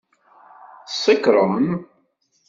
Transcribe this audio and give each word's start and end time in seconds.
Tsekṛem! 0.87 1.65